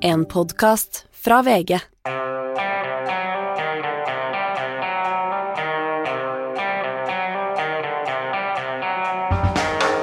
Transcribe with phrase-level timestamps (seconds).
[0.00, 1.72] En podkast fra VG.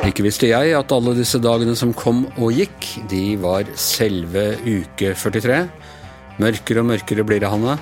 [0.03, 5.13] Ikke visste jeg at alle disse dagene som kom og gikk, de var selve uke
[5.15, 5.61] 43.
[6.43, 7.77] Mørkere og mørkere blir det, Hanne.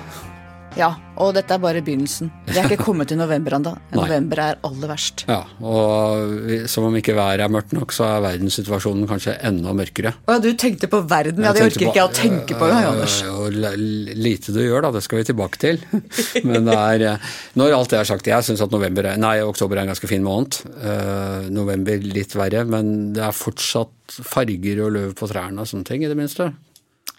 [0.74, 0.88] Ja,
[1.22, 2.30] og dette er bare begynnelsen.
[2.48, 3.72] Vi er ikke kommet til november ennå.
[3.94, 5.22] November er aller verst.
[5.30, 10.16] Ja, og som om ikke været er mørkt nok, så er verdenssituasjonen kanskje enda mørkere.
[10.26, 11.46] Å ja, du tenkte på verden.
[11.46, 12.70] Ja, det orker ikke jeg å tenke på.
[12.74, 13.78] Øh,
[14.18, 15.80] lite du gjør, da, det skal vi tilbake til.
[16.48, 19.36] Men det er øh, Når alt det er sagt, jeg syns at november er, nei,
[19.46, 20.58] oktober er en ganske fin måned.
[20.82, 25.86] Øh, november litt verre, men det er fortsatt farger og løv på trærne og sånne
[25.86, 26.50] ting, i det minste.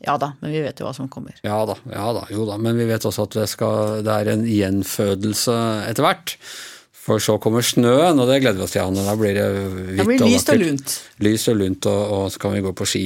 [0.05, 1.35] Ja da, men vi vet jo hva som kommer.
[1.45, 2.59] Ja da, ja da, jo da.
[2.61, 5.57] Men vi vet også at det, skal, det er en gjenfødelse
[5.89, 6.37] etter hvert.
[7.05, 9.03] For så kommer snøen, og det gleder vi oss til, Anne.
[9.05, 10.63] Da blir det hvitt Det blir og lyst og vakkert.
[10.65, 10.93] lunt.
[11.27, 13.03] Lyst og lunt, og, og så kan vi gå på ski.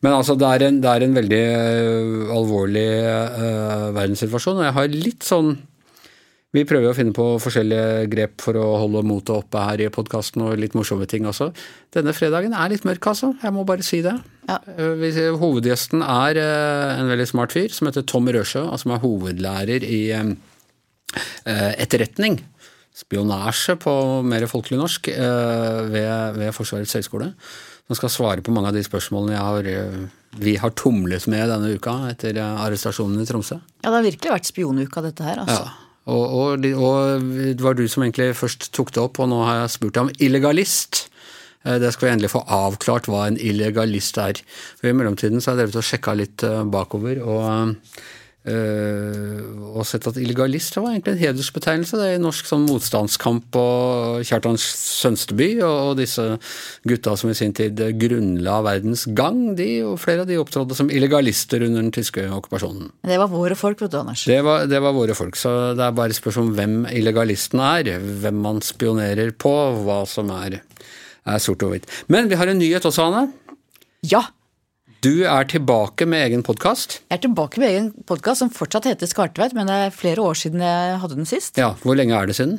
[0.00, 4.76] Men altså, det er en, det er en veldig uh, alvorlig uh, verdenssituasjon, og jeg
[4.78, 5.52] har litt sånn
[6.54, 10.44] vi prøver å finne på forskjellige grep for å holde motet oppe her i podkasten,
[10.46, 11.50] og litt morsomme ting også.
[11.94, 13.32] Denne fredagen er litt mørk, altså.
[13.42, 14.14] Jeg må bare si det.
[14.48, 14.60] Ja.
[14.78, 19.84] Eh, Hovedgjesten er eh, en veldig smart fyr som heter Tom Røsjø, som er hovedlærer
[19.84, 20.30] i eh,
[21.76, 22.38] etterretning.
[22.96, 23.92] Spionasje på
[24.24, 27.34] mer folkelig norsk ved, ved Forsvarets høgskole.
[27.84, 30.06] Som skal svare på mange av de spørsmålene jeg har,
[30.40, 33.58] vi har tumlet med denne uka etter arrestasjonen i Tromsø.
[33.84, 35.42] Ja, det har virkelig vært spionuka, dette her.
[35.44, 35.66] altså.
[35.68, 35.85] Ja.
[36.06, 39.62] Og, og, og det var du som egentlig først tok det opp, og nå har
[39.62, 41.06] jeg spurt deg om illegalist.
[41.66, 44.38] Eh, Det skal vi endelig få avklart hva en illegalist er.
[44.78, 47.74] For I mellomtiden så har jeg drevet og sjekka litt eh, bakover og,
[48.46, 51.98] og sett at illegalist var egentlig en hedersbetegnelse.
[51.98, 56.24] Det er i norsk sånn motstandskamp og Kjartan Sønsteby og, disse
[56.86, 60.92] gutta som i sin tid grunnla verdens gang, de og flere av de opptrådte som
[60.92, 62.92] illegalister under den tyske okkupasjonen.
[63.06, 64.26] Det var våre folk, vet du, Anders.
[64.30, 67.92] Det var, det var våre folk, så det er bare spørsmål om hvem illegalisten er,
[68.22, 70.60] hvem man spionerer på, hva som er,
[71.26, 71.90] er sort og hvitt.
[72.12, 73.26] Men vi har en nyhet også, Anne.
[74.06, 74.26] Ja!
[75.06, 76.96] Du er tilbake med egen podkast.
[77.06, 80.34] Jeg er tilbake med egen podkast som fortsatt heter Skartveit, men det er flere år
[80.40, 81.60] siden jeg hadde den sist.
[81.60, 82.56] Ja, hvor lenge er det siden?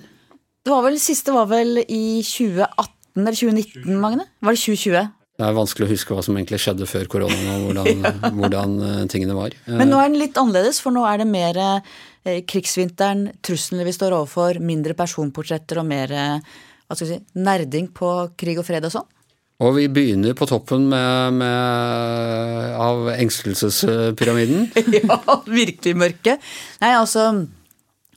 [0.63, 4.27] Det var vel, Siste var vel i 2018 eller 2019, Magne?
[4.39, 5.09] Var det 2020?
[5.41, 8.07] Det er vanskelig å huske hva som egentlig skjedde før koronaen, og hvordan,
[8.39, 9.57] hvordan eh, tingene var.
[9.65, 13.89] Eh, Men nå er den litt annerledes, for nå er det mer eh, krigsvinteren, truslene
[13.89, 18.63] vi står overfor, mindre personportretter og mer eh, hva skal vi si, nerding på krig
[18.63, 19.11] og fred og sånn.
[19.57, 24.67] Og vi begynner på toppen med, med, av engstelsespyramiden.
[24.99, 25.17] ja,
[25.49, 26.35] virkelig mørke.
[26.83, 27.31] Nei, altså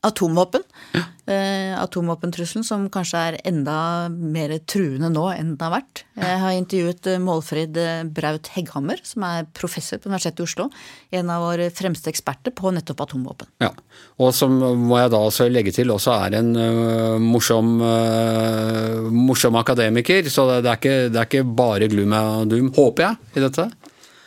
[0.01, 0.63] atomvåpen.
[1.31, 6.03] Eh, atomvåpentrusselen som kanskje er enda mer truende nå enn den har vært.
[6.19, 10.67] Jeg har intervjuet eh, Målfrid eh, Braut Hegghammer, som er professor på Universitetet i Oslo.
[11.15, 13.53] En av våre fremste eksperter på nettopp atomvåpen.
[13.63, 13.71] Ja,
[14.19, 19.59] og som må jeg da også legge til også er en uh, morsom, uh, morsom
[19.61, 23.45] akademiker, så det er, ikke, det er ikke bare gloom and doom, håper jeg, i
[23.45, 23.69] dette.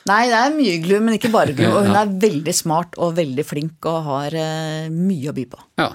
[0.09, 1.67] Nei, det er mye glu, men ikke bare glu.
[1.75, 5.61] Og hun er veldig smart og veldig flink og har eh, mye å by på.
[5.79, 5.91] Ja,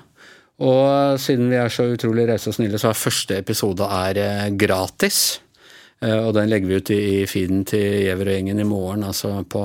[0.59, 4.47] og siden vi er så utrolig rause og snille, så er første episode er øh,
[4.59, 5.21] gratis.
[6.03, 9.05] Eh, Og den legger vi ut i i feeden til Giæver og gjengen i morgen,
[9.07, 9.63] altså på,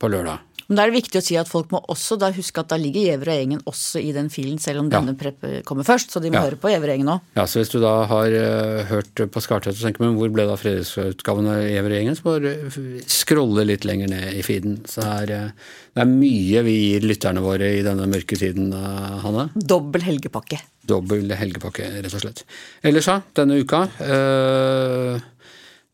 [0.00, 0.42] på lørdag.
[0.66, 2.76] Men da er det viktig å si at folk må også da huske at da
[2.80, 4.98] ligger Giæver og gjengen også i den filen, selv om Ja.
[5.00, 6.10] denne prep kommer først.
[6.10, 6.42] Så de må Ja.
[6.48, 7.20] høre på Giæver og gjengen òg.
[7.36, 10.46] Ja, så hvis du da har uh, hørt på Skartvedt og tenker men hvor ble
[10.46, 14.82] da fredagsutgaven av Giæver og gjengen, så bare scrolle litt lenger ned i feeden.
[14.86, 15.50] Så er, øh,
[15.94, 19.50] det er mye vi gir lytterne våre i denne mørke tiden, uh, Hanne.
[19.54, 20.58] Dobbel helgepakke.
[20.84, 22.42] Dobbel helgepakke, rett og slett.
[22.82, 23.86] Ellers, ja, denne uka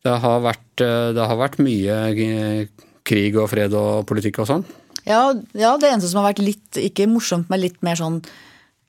[0.03, 2.67] det, har vært, det har vært mye
[3.07, 4.65] krig og fred og politikk og sånn.
[5.03, 8.21] Ja, ja, det eneste som har vært litt, ikke morsomt, men litt mer sånn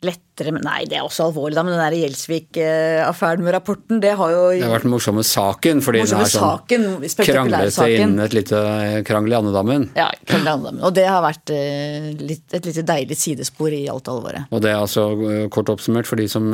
[0.04, 4.14] lettere men Nei, det er også alvorlig, da, men den der Gjelsvik-affæren med rapporten, det
[4.18, 8.24] har jo Det har vært den morsomme saken, fordi Morsomme den er sånn kranglete innen
[8.24, 8.60] et lite
[9.08, 9.88] krangel i andedammen.
[9.96, 10.84] Ja, krangel i andedammen.
[10.84, 14.50] og det har vært eh, litt, et lite deilig sidespor i alt alvoret.
[14.50, 16.52] Og det er altså øh, kort oppsummert for de som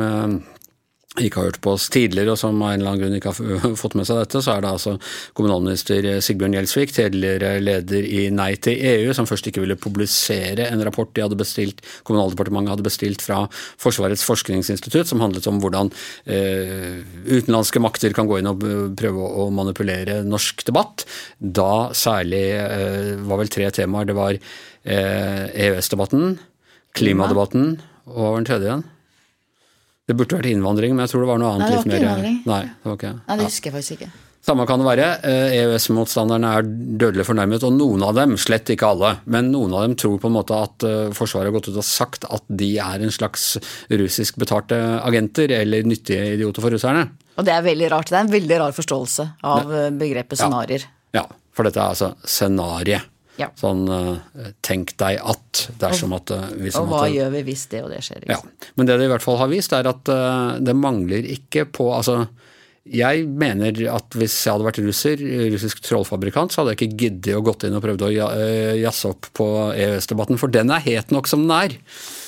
[1.19, 3.73] ikke har hørt på oss tidligere, og som av en eller annen grunn ikke har
[3.81, 4.93] fått med seg dette, så er det altså
[5.35, 10.83] kommunalminister Sigbjørn Gjelsvik, tidligere leder i Nei til EU, som først ikke ville publisere en
[10.87, 13.41] rapport de hadde bestilt, Kommunaldepartementet hadde bestilt fra
[13.81, 15.91] Forsvarets forskningsinstitutt, som handlet om hvordan
[16.31, 18.63] eh, utenlandske makter kan gå inn og
[18.99, 21.03] prøve å manipulere norsk debatt.
[21.39, 24.07] Da særlig eh, var vel tre temaer.
[24.07, 26.39] Det var eh, EØS-debatten,
[26.95, 27.73] klimadebatten
[28.07, 28.89] og hva var den tredje igjen?
[30.11, 32.03] Det burde vært innvandring, men jeg tror det var noe annet Nei, det var ikke
[32.03, 32.35] innvandring.
[32.51, 34.11] Nei, det Nei, det husker jeg faktisk ikke.
[34.41, 35.07] Samme kan det være.
[35.29, 36.65] Eh, EØS-motstanderne er
[36.99, 40.31] dødelig fornærmet, og noen av dem, slett ikke alle, men noen av dem tror på
[40.31, 43.53] en måte at eh, Forsvaret har gått ut og sagt at de er en slags
[44.01, 47.05] russisk betalte agenter eller nyttige idioter for russerne.
[47.37, 48.09] Og det er veldig rart.
[48.09, 50.89] Det er en veldig rar forståelse av eh, begrepet scenarier.
[51.13, 53.05] Ja, for dette er altså scenariet.
[53.39, 53.47] Ja.
[53.57, 53.85] Sånn
[54.61, 58.01] tenk deg at dersom at hvis Og hva at, gjør vi hvis det og det
[58.05, 58.25] skjer?
[58.25, 58.51] Liksom.
[58.51, 61.65] Ja, men det det i hvert fall har vist, er at eh, det mangler ikke
[61.71, 62.25] på Altså,
[62.81, 65.19] jeg mener at hvis jeg hadde vært russer,
[65.53, 68.79] russisk trollfabrikant, så hadde jeg ikke giddet å gått inn og prøvd å ja- eh,
[68.81, 71.75] jazze opp på EØS-debatten, for den er het nok som den er.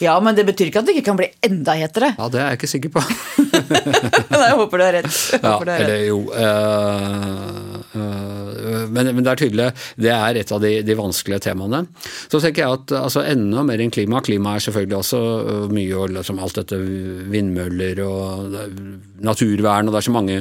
[0.04, 2.14] Ja, men det betyr ikke at det ikke kan bli enda hetere.
[2.20, 3.02] Ja, det er jeg ikke sikker på.
[4.30, 5.18] Men jeg håper du har rett.
[5.42, 9.68] Ja, eller jo eh, eh, men, men det er tydelig,
[10.02, 11.84] det er et av de, de vanskelige temaene.
[12.32, 14.22] Så tenker jeg at altså, enda mer enn klima.
[14.26, 16.80] Klima er selvfølgelig også eh, mye, og liksom alt dette
[17.34, 18.74] vindmøller og er
[19.24, 20.40] naturvern, og det er så mange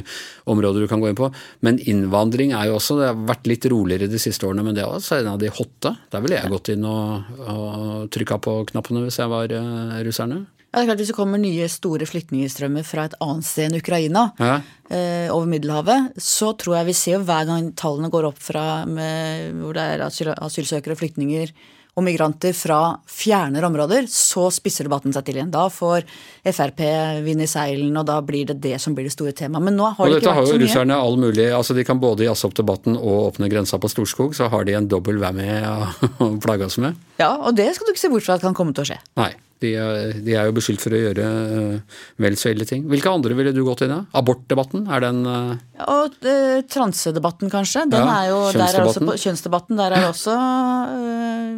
[0.53, 1.29] områder du kan gå inn på.
[1.67, 4.87] Men innvandring er jo også, det har vært litt roligere de siste årene, men det
[4.87, 5.95] er også en av de hotte.
[6.13, 9.55] Der ville jeg gått inn og, og trykka på knappene hvis jeg var
[10.03, 10.45] russerne.
[10.73, 13.77] Ja, det er klart Hvis det kommer nye store flyktningstrømmer fra et annet sted enn
[13.81, 14.61] Ukraina, Ja.
[14.91, 19.53] eh, over Middelhavet, så tror jeg vi ser hver gang tallene går opp fra med,
[19.61, 21.53] hvor det er asyl, asylsøkere og flyktninger
[21.95, 25.51] og migranter fra fjernere områder, så spisser debatten seg til igjen.
[25.53, 26.07] Da får
[26.49, 26.81] Frp
[27.23, 29.63] vind i seilen, og da blir det det som blir det store temaet.
[29.67, 30.57] Men nå har Og det ikke vært så mye.
[30.57, 33.51] dette har jo russerne all mulig altså De kan både jazze opp debatten og åpne
[33.53, 36.97] grensa på Storskog, så har de en dobbel whammy å plage oss med.
[37.21, 38.99] Ja, og det skal du ikke se bort fra at kan komme til å skje.
[39.21, 41.27] Nei, de er, de er jo beskyldt for å gjøre
[41.59, 42.85] øh, vel så ille ting.
[42.91, 44.01] Hvilke andre ville du gått inn i?
[44.19, 45.53] Abortdebatten, er den øh,
[45.89, 47.87] Og eh, transedebatten, kanskje.
[47.93, 49.23] Den Ja, er jo, der er også, kjønnsdebatten.
[49.27, 49.81] kjønnsdebatten.
[49.83, 51.55] Der er også eh,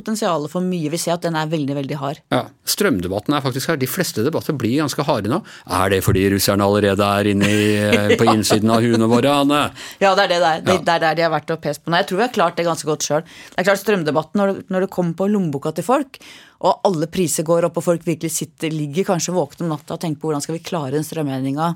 [0.00, 0.90] potensialet for mye.
[0.90, 2.22] Vi ser at den er veldig, veldig hard.
[2.34, 3.78] ja, Strømdebatten er faktisk her.
[3.80, 5.40] De fleste debatter blir ganske harde nå.
[5.70, 9.62] Er det fordi russerne allerede er inne i, øh, på innsiden av huene våre, Anne?
[10.02, 10.60] Ja, det er det der.
[10.64, 11.92] Det, er der de har vært og pest på.
[11.92, 13.24] Nei, jeg tror vi har klart det ganske godt sjøl.
[13.24, 16.20] Det er klart strømdebatten, når når det kommer på lommeboka til folk,
[16.66, 20.02] og alle priser går opp, og folk virkelig sitter, ligger kanskje våkne om natta og
[20.02, 21.72] tenker på hvordan skal vi klare den strømregninga.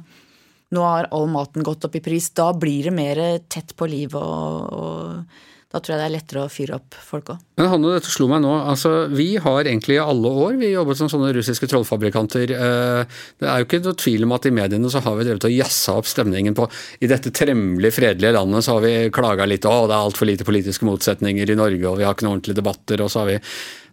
[0.75, 2.31] Nå har all maten gått opp i pris.
[2.37, 3.21] Da blir det mer
[3.53, 7.33] tett på livet, og, og da tror jeg det er lettere å fyre opp folk
[7.33, 7.39] òg.
[7.59, 8.53] Men Hanne, dette slo meg nå.
[8.71, 12.53] Altså, vi har egentlig i alle år vi jobbet som sånne russiske trollfabrikanter.
[12.55, 15.49] Eh, Det er jo ikke noe tvil om at i mediene så har vi drevet
[15.51, 16.69] og jazza opp stemningen på
[17.03, 20.47] I dette tremmelig fredelige landet så har vi klaga litt å det er altfor lite
[20.47, 23.03] politiske motsetninger i Norge og vi har ikke noen ordentlige debatter.
[23.03, 23.39] Og så har vi,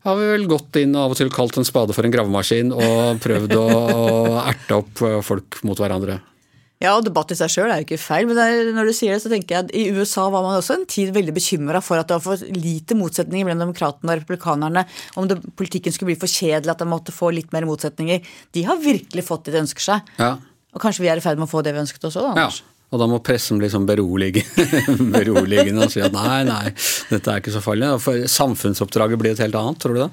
[0.05, 2.75] har vi vel gått inn og av og til kalt en spade for en gravemaskin
[2.77, 3.69] og prøvd å,
[4.45, 6.21] erte opp folk mot hverandre.
[6.81, 9.13] Ja, og debatt i seg sjøl er jo ikke feil, men er, når du sier
[9.13, 12.01] det, så tenker jeg at i USA var man også en tid veldig bekymra for
[12.01, 14.85] at det var for lite motsetninger mellom demokratene og republikanerne.
[15.21, 18.25] Om det, politikken skulle bli for kjedelig, at de måtte få litt mer motsetninger.
[18.57, 20.09] De har virkelig fått det de ønsker seg.
[20.17, 20.33] Ja.
[20.73, 22.31] Og kanskje vi er i ferd med å få det vi ønsket oss da.
[22.33, 22.63] Anders.
[22.63, 24.41] Ja, og da må pressen bli sånn berolige,
[25.19, 26.73] beroligende og si at nei, nei,
[27.11, 27.93] dette er ikke så farlig.
[28.01, 30.11] For samfunnsoppdraget blir et helt annet, tror du det?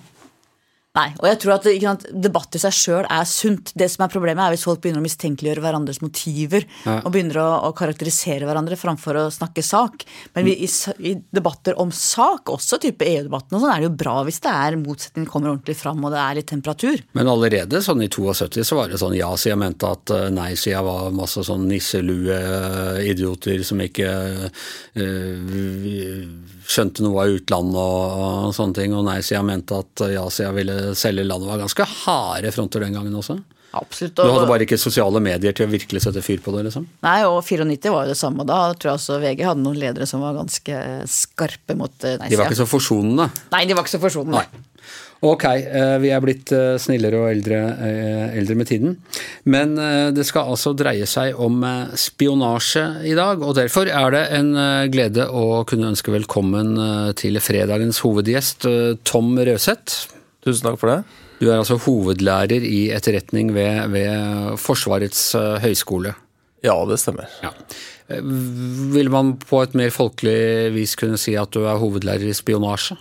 [0.98, 3.70] Nei, og jeg tror at sant, debatt i seg sjøl er sunt.
[3.78, 6.98] Det som er problemet er hvis folk begynner å mistenkeliggjøre hverandres motiver Ja.
[7.04, 10.02] og begynner å, å karakterisere hverandre framfor å snakke sak.
[10.34, 10.68] Men vi, i,
[11.06, 14.50] i debatter om sak, også type EU-debatten, og sånn, er det jo bra hvis det
[14.50, 17.02] er motsetningen kommer ordentlig fram og det er litt temperatur.
[17.18, 21.14] Men allerede sånn i 72 så var det sånn ja-sida mente at eh, nei-sida var
[21.14, 24.10] masse sånn nisselue-idioter som ikke
[24.98, 26.26] eh,
[26.69, 31.25] skjønte noe av utlandet og, sånne ting, og nei-sida mente at eh, ja-sida ville selge
[31.25, 31.48] landet.
[31.48, 33.39] var ganske harde fronter den gangen også.
[33.79, 34.17] Absolutt.
[34.17, 36.87] Du hadde bare ikke sosiale medier til å virkelig sette fyr på det, liksom?
[37.05, 38.46] Nei, og 94 var jo det samme.
[38.48, 40.81] Da tror jeg også VG hadde noen ledere som var ganske
[41.13, 43.29] skarpe mot eh, De var ikke så forsonende.
[43.53, 44.41] Nei, de var ikke så forsonende.
[44.41, 44.65] Nei.
[45.19, 48.94] Ok, eh, vi er blitt eh, snillere og eldre, eh, eldre med tiden.
[49.51, 49.75] Men
[50.15, 51.63] det skal altså dreie seg om
[51.98, 54.51] spionasje i dag, og derfor er det en
[54.93, 56.77] glede å kunne ønske velkommen
[57.17, 58.67] til fredagens hovedgjest,
[59.08, 60.13] Tom Røseth.
[60.44, 60.98] Tusen takk for det.
[61.41, 65.32] Du er altså hovedlærer i etterretning ved, ved Forsvarets
[65.65, 66.13] høgskole.
[66.67, 67.31] Ja, det stemmer.
[67.41, 67.55] Ja.
[68.93, 72.98] Vil man på et mer folkelig vis kunne si at du er hovedlærer i spionasje?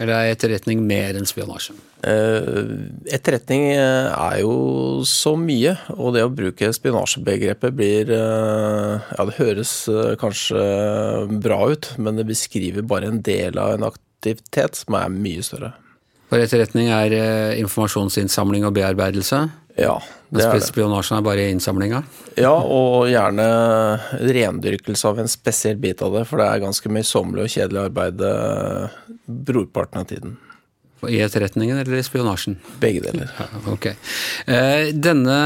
[0.00, 1.74] Eller er etterretning mer enn spionasje?
[2.08, 2.70] Eh,
[3.12, 9.36] Etterretning eh, er jo så mye, og det å bruke spionasjebegrepet blir eh, Ja, det
[9.36, 9.74] høres
[10.22, 10.64] kanskje
[11.44, 15.74] bra ut, men det beskriver bare en del av en aktivitet som er mye større.
[16.30, 17.12] For etterretning er
[17.58, 19.48] informasjonsinnsamling og bearbeidelse.
[19.78, 19.96] Ja,
[20.30, 20.66] det er det.
[20.66, 22.02] spionasjen er bare innsamlinga.
[22.38, 23.46] Ja, og gjerne
[24.20, 28.22] rendyrkelse av en spesiell bit av det, for det er ganske møysommelig og kjedelig arbeid
[28.26, 29.02] eh,
[29.50, 30.38] brorparten av tiden.
[31.08, 32.58] I etterretningen eller i spionasjen?
[32.82, 33.30] Begge deler.
[33.72, 33.86] Ok.
[34.44, 35.38] Eh, denne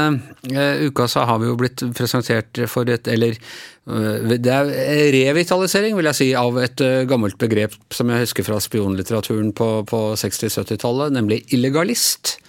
[0.51, 3.39] eh, uka så har vi jo blitt presentert for et Eller
[3.85, 4.71] det er
[5.13, 9.99] revitalisering, vil jeg si, av et gammelt begrep som jeg husker fra spionlitteraturen på, på
[10.17, 12.39] 60-70-tallet, nemlig illegalist.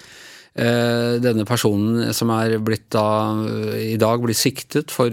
[0.56, 3.04] Denne personen som er blitt da
[3.76, 5.12] i dag blir siktet for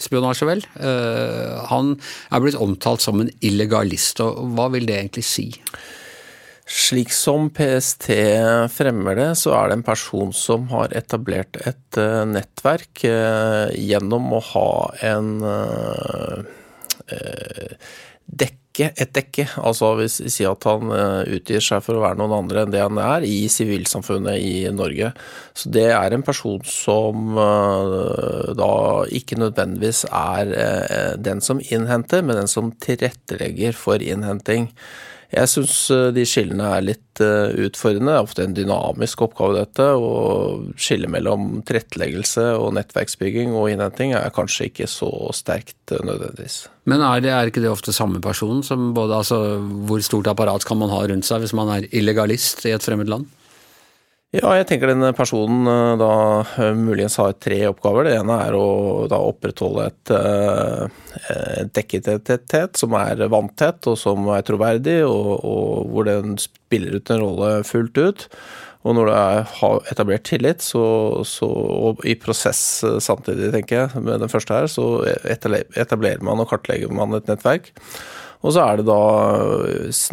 [0.00, 0.62] spionasje, vel.
[1.68, 1.90] Han
[2.32, 5.50] er blitt omtalt som en illegalist, og hva vil det egentlig si?
[6.72, 8.08] Slik som PST
[8.72, 12.00] fremmer det, så er det en person som har etablert et
[12.30, 13.04] nettverk
[13.76, 14.70] gjennom å ha
[15.10, 16.40] en uh,
[18.72, 19.46] dekke, et dekke.
[19.60, 20.90] Altså hvis vi sier at han
[21.28, 25.12] utgir seg for å være noen andre enn det han er i sivilsamfunnet i Norge.
[25.54, 28.72] Så det er en person som da
[29.12, 34.70] ikke nødvendigvis er den som innhenter, men den som tilrettelegger for innhenting.
[35.32, 38.12] Jeg syns eh, de skillene er litt eh, utfordrende.
[38.12, 39.86] Det er ofte en dynamisk oppgave, dette.
[39.96, 46.66] Og skillet mellom tilretteleggelse og nettverksbygging og innhenting er kanskje ikke så sterkt eh, nødvendigvis.
[46.90, 49.38] Men er, det, er ikke det ofte samme person som både Altså,
[49.86, 53.10] hvor stort apparat kan man ha rundt seg hvis man er illegalist i et fremmed
[53.12, 53.28] land?
[54.32, 56.12] Ja, jeg tenker denne personen eh, da
[56.56, 58.06] eh, muligens har tre oppgaver.
[58.08, 61.26] Det ene er å da opprettholde et, eh,
[61.60, 67.12] et dekkidentitet som er vanntett og som er troverdig, og, og, hvor den spiller ut
[67.12, 68.24] en rolle fullt ut.
[68.88, 69.12] Og når du
[69.58, 70.84] har etablert tillit, så,
[71.28, 71.50] så,
[71.92, 72.62] og i prosess
[73.04, 74.86] samtidig, tenker jeg, med den første her, så
[75.28, 77.68] etablerer man og kartlegger man et nettverk.
[78.40, 78.98] Og så er det da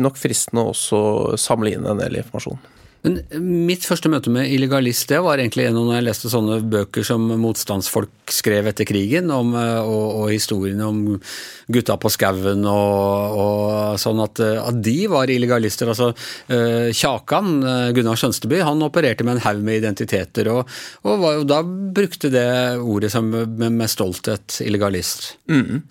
[0.04, 2.60] nok fristende å samle inn en del informasjon.
[3.06, 7.06] Men mitt første møte med illegalist det var egentlig gjennom når jeg leste sånne bøker
[7.08, 11.00] som motstandsfolk skrev etter krigen, om, eh, og, og historiene om
[11.72, 15.90] gutta på skauen og, og, sånn, at, eh, at, de var illegalister.
[15.90, 16.12] Altså
[16.50, 17.64] Kjakan,
[17.96, 20.70] Gunnar Skjønsteby, han opererte med en haug med identiteter, og,
[21.08, 25.34] og var, da brukte det ordet som med, med stolthet illegalist.
[25.52, 25.86] Mm.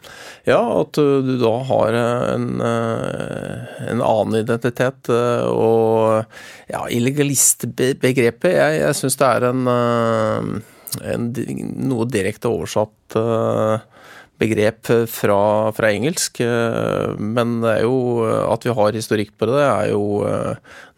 [0.48, 6.24] Ja, at du da har en, en annen identitet, og
[6.68, 10.50] ja, illegalistbegrepet, jeg, jeg syns det er en, eh,
[11.14, 11.30] en,
[11.88, 13.76] noe direkte oversatt eh,
[14.38, 15.40] begrep fra,
[15.74, 16.40] fra, engelsk.
[16.44, 20.02] Eh, men det er jo at vi har historikk på det, er jo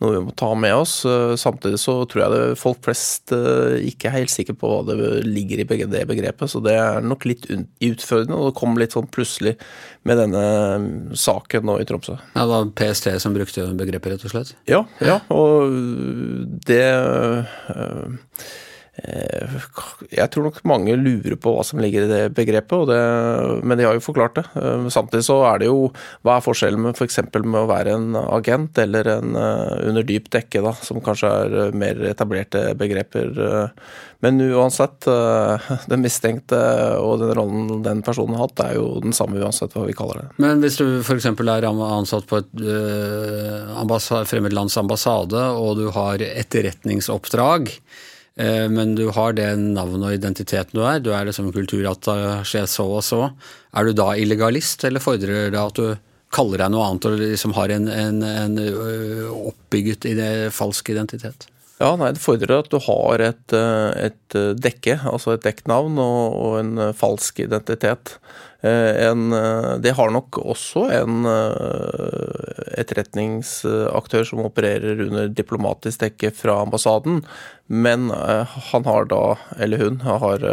[0.00, 1.00] noe vi må ta med oss.
[1.40, 5.62] Samtidig så tror jeg det folk flest ikke er helt sikre på hva det ligger
[5.62, 8.38] i det begrepet, så det er nok litt utfordrende.
[8.38, 9.56] Og det kom litt sånn plutselig
[10.08, 10.44] med denne
[11.18, 12.16] saken nå i Tromsø.
[12.32, 14.54] Ja, Det var PST som brukte begrepet, rett og slett?
[14.70, 15.76] Ja, ja og
[16.64, 17.44] det øh,
[17.80, 18.08] Eh,
[18.98, 22.98] jeg tror nok mange lurer på hva som ligger i det begrepet, det,
[23.62, 24.44] men de har jo forklart det.
[24.58, 25.92] Eh, samtidig så er det jo
[26.26, 27.20] Hva er forskjellen med f.eks.
[27.30, 31.30] For med å være en agent eller en eh, under dyp dekke, da, som kanskje
[31.30, 33.32] er mer etablerte begreper.
[34.20, 35.06] Men uansett,
[35.90, 36.58] den mistenkte
[37.00, 40.24] og den rollen den personen har hatt, er jo den samme uansett hva vi kaller
[40.24, 40.28] det.
[40.42, 41.30] Men hvis du f.eks.
[41.30, 48.09] er ansatt på et uh, fremmedlands ambassade, og du har etterretningsoppdrag, Eh,
[48.72, 51.02] men du har det navnet og identiteten du er.
[51.02, 53.24] Du er liksom kulturattaché så og så.
[53.76, 55.96] Er du da illegalist, eller fordrer det at du
[56.32, 58.60] kaller deg noe annet og liksom har en, en, en
[59.50, 60.06] oppbygget
[60.54, 61.48] falsk identitet?
[61.80, 66.58] Ja, nei, Det fordrer at du har et, et dekke, altså et dekknavn og, og
[66.60, 68.18] en falsk identitet.
[68.62, 76.32] Eh, en, eh, det har nok også en eh, etterretningsaktør som opererer under diplomatisk dekke
[76.36, 77.22] fra ambassaden,
[77.66, 79.22] men han har da,
[79.56, 80.44] eller hun, har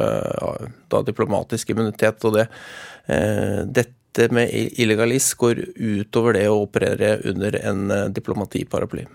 [0.87, 2.23] da diplomatisk immunitet.
[2.23, 2.45] og det,
[3.73, 9.07] Dette med illegalist går utover det å operere under en diplomatiparaply.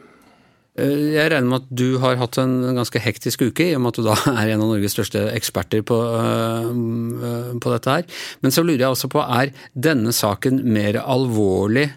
[0.81, 3.93] Eh, jeg regner med at du har hatt en ganske hektisk uke, i og med
[3.93, 8.21] at du da er en av Norges største eksperter på, uh, på dette her.
[8.45, 11.91] Men så lurer jeg også på, er denne saken mer alvorlig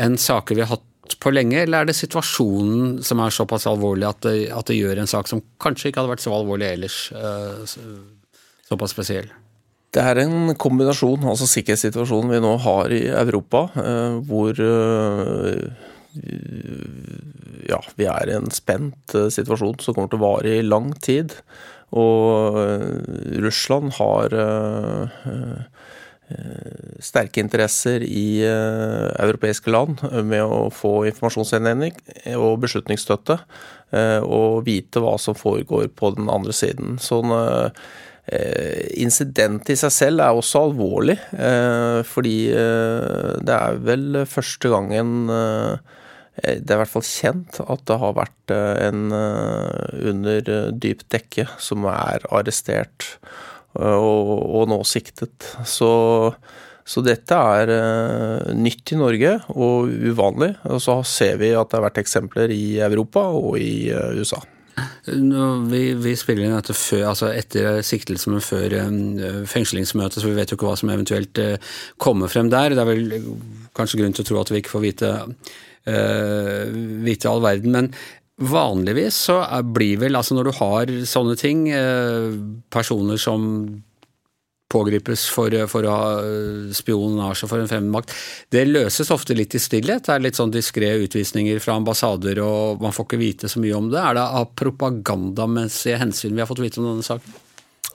[0.00, 4.06] enn saker vi har hatt på lenge, eller er det situasjonen som er såpass alvorlig
[4.08, 6.96] at det, at det gjør en sak som kanskje ikke hadde vært så alvorlig ellers,
[8.70, 9.28] såpass spesiell?
[9.92, 13.66] Det er en kombinasjon, altså sikkerhetssituasjonen vi nå har i Europa,
[14.24, 14.56] hvor
[17.68, 20.92] ja, vi er i en spent eh, situasjon som kommer til å vare i lang
[21.04, 21.34] tid.
[21.92, 22.86] Og eh,
[23.44, 25.66] Russland har eh,
[27.02, 31.92] sterke interesser i europeiske land med å få informasjonsinnhenting
[32.38, 33.36] og beslutningsstøtte,
[34.24, 36.96] og vite hva som foregår på den andre siden.
[37.04, 37.34] Sånn
[38.96, 41.18] Incidentet i seg selv er også alvorlig,
[42.14, 45.28] fordi det er vel første gangen
[46.40, 51.84] det er i hvert fall kjent at det har vært en under dypt dekke som
[51.90, 53.10] er arrestert
[53.76, 55.44] og, og nå siktet.
[55.68, 55.90] Så,
[56.84, 57.74] så dette er
[58.56, 60.54] nytt i Norge og uvanlig.
[60.72, 64.40] Og så ser vi at det har vært eksempler i Europa og i USA.
[65.04, 68.76] Vi, vi, spiller inn dette før, altså etter siktelse, men før
[69.50, 71.40] fengslingsmøtet, så vi vet jo ikke hva som eventuelt
[72.00, 72.72] kommer frem der.
[72.72, 73.28] Det er vel
[73.76, 75.12] kanskje grunn til å tro at vi ikke får vite,
[75.84, 77.72] vite all verden.
[77.74, 77.88] Men
[78.42, 79.38] vanligvis så
[79.74, 82.34] blir vel, altså når du har sånne ting, uh,
[82.72, 83.82] personer som
[84.72, 88.14] pågripes for, for å ha eh, spionasje for en fremmedmakt.
[88.48, 90.06] Det løses ofte litt i stillhet.
[90.06, 93.76] Det er litt sånn diskré utvisninger fra ambassader, og man får ikke vite så mye
[93.76, 94.00] om det.
[94.00, 97.36] Er det av propagandamessige hensyn vi har fått vite om denne saken?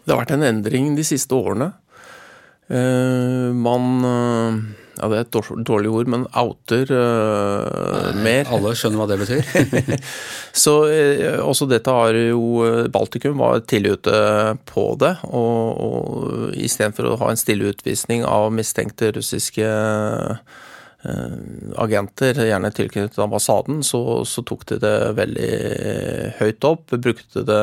[0.03, 1.71] Det har vært en endring de siste årene.
[2.69, 8.49] Uh, man uh ja, det er et dårlig ord, men outer uh, mer.
[8.53, 9.97] Alle skjønner hva det betyr.
[10.63, 14.21] så uh, også dette har jo eh, Baltikum var tidlig ute
[14.69, 15.13] på det.
[15.29, 20.63] Og, og istedenfor å ha en stille utvisning av mistenkte russiske uh,
[21.77, 25.51] agenter, gjerne tilknyttet ambassaden, så, så, tok de det veldig
[26.39, 26.91] høyt opp.
[26.91, 27.61] Brukte det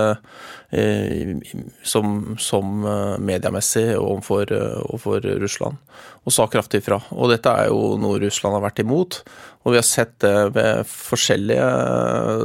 [0.70, 1.34] eh,
[1.82, 2.86] som, som
[3.20, 4.54] mediemessig overfor,
[4.86, 5.82] overfor Russland
[6.24, 6.98] og sa kraftig fra.
[7.12, 9.20] Og dette er jo noe Russland har vært imot.
[9.64, 11.68] Og vi har sett det ved forskjellige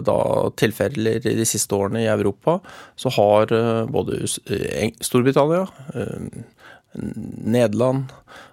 [0.08, 0.20] da,
[0.60, 2.58] tilfeller de siste årene i Europa.
[3.00, 4.22] Så har eh, både
[5.04, 5.66] Storbritannia,
[5.96, 6.44] eh,
[6.94, 8.10] Nederland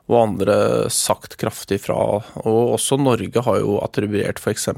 [0.07, 0.57] og andre
[0.93, 1.97] sagt kraftig fra.
[2.45, 4.69] Og også Norge har jo attribuert f.eks.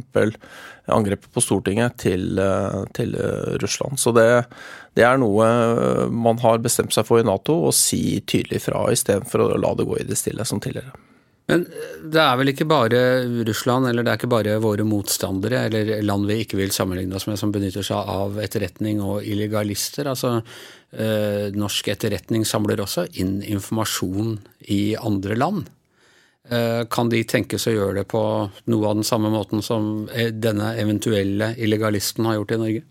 [0.89, 3.13] angrepet på Stortinget til, eh, til
[3.61, 4.01] Russland.
[4.01, 4.29] Så det,
[4.97, 9.45] det, er noe man har bestemt seg for i Nato, å si tydelig fra istedenfor
[9.45, 10.97] å la det gå i det stille som tidligere.
[11.49, 11.63] Men
[12.13, 12.99] det er vel ikke bare
[13.49, 17.25] Russland, eller det er ikke bare våre motstandere eller land vi ikke vil sammenligne oss
[17.29, 20.11] med, som benytter seg av etterretning og illegalister.
[20.13, 24.39] Altså, eh, norsk etterretning samler også inn informasjon
[24.73, 25.67] i andre land.
[26.49, 28.21] Eh, kan de tenkes å gjøre det på
[28.73, 32.85] noe av den samme måten som eh, denne eventuelle illegalisten har gjort i Norge?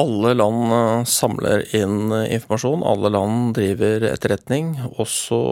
[0.00, 5.42] Alle land eh, samler inn eh, informasjon, alle land driver etterretning, også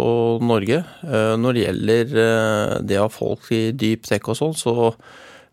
[0.42, 0.80] Norge.
[1.04, 2.16] Eh, når det gjelder
[2.88, 4.74] det av folk i dyp dekk og sånn, så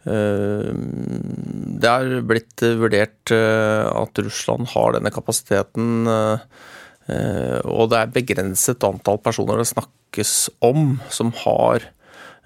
[0.08, 9.60] det er blitt vurdert at Russland har denne kapasiteten, og det er begrenset antall personer
[9.60, 10.34] det snakkes
[10.64, 11.84] om som har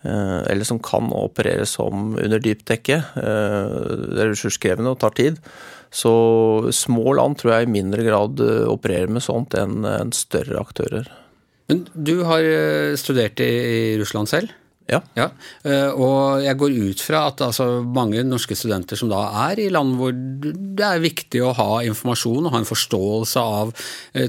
[0.04, 2.98] eller som kan operere som under dypdekke.
[3.16, 5.38] Det er ressurskrevende og tar tid.
[5.94, 6.14] Så
[6.74, 9.86] små land tror jeg i mindre grad eh, opererer med sånt enn
[10.16, 11.10] større aktører.
[11.70, 14.56] Men du har eh, studert i Russland selv?
[14.92, 15.00] Ja.
[15.16, 15.30] ja.
[15.64, 19.70] Eh, og jeg går ut fra at altså, mange norske studenter som da er i
[19.72, 23.72] land hvor det er viktig å ha informasjon og ha en forståelse av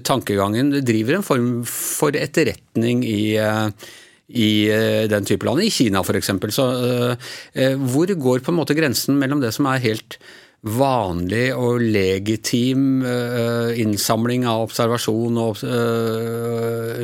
[0.07, 4.51] tankegangen, driver en form for etterretning i, i
[5.11, 6.33] den type land, i Kina f.eks.
[6.55, 6.67] Så
[7.91, 10.19] hvor går på en måte grensen mellom det som er helt
[10.65, 13.03] vanlig og legitim
[13.81, 15.65] innsamling av observasjon og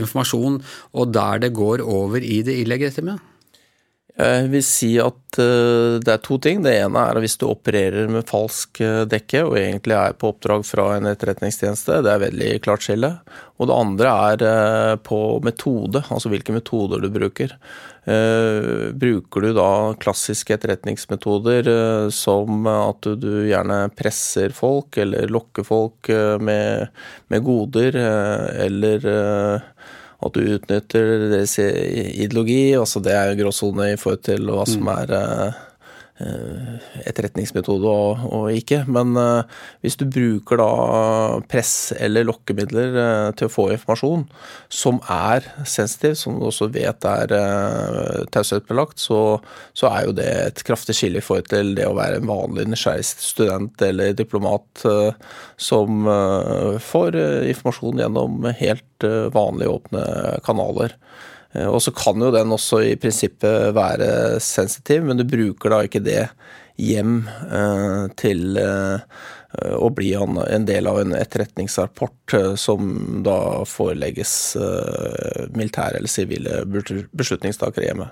[0.00, 0.60] informasjon,
[0.96, 3.18] og der det går over i det illegitime?
[4.20, 6.64] Jeg vil si at uh, det er to ting.
[6.64, 10.66] Det ene er at hvis du opererer med falsk dekke og egentlig er på oppdrag
[10.68, 13.14] fra en etterretningstjeneste, det er veldig klart skille.
[13.61, 17.56] Og det andre er på metode, altså hvilke metoder du bruker.
[18.04, 25.66] Eh, bruker du da klassiske etterretningsmetoder eh, som at du gjerne presser folk eller lokker
[25.68, 26.88] folk eh, med,
[27.28, 27.98] med goder,
[28.64, 29.04] eller
[30.20, 32.74] at du utnytter deres ideologi.
[32.76, 34.94] altså Det er jo gråsone i forhold til hva som mm.
[34.98, 35.69] er Eh,
[36.20, 38.83] etterretningsmetode og, og, ikke.
[38.90, 39.46] Men uh,
[39.85, 40.68] hvis du bruker da
[41.50, 44.26] press eller lokkemidler uh, til å få informasjon
[44.72, 47.35] som er sensitiv, som du også vet er
[48.35, 49.38] taushetsbelagt, så,
[49.76, 52.68] så, er jo det et kraftig skille i forhold til det å være en vanlig
[52.70, 54.85] nysgjerrig student eller diplomat
[55.61, 56.06] som
[56.85, 57.18] får
[57.50, 60.04] informasjon gjennom helt vanlige åpne
[60.46, 60.94] kanaler.
[61.52, 65.82] Eh, og så kan jo den også i prinsippet være sensitiv, men du bruker da
[65.86, 66.24] ikke det
[66.80, 69.20] hjem eh, til eh,
[69.74, 72.92] å bli en del av en etterretningsrapport som
[73.26, 74.54] da forelegges
[75.50, 78.06] militære eller sivile beslutningstakere hjemme.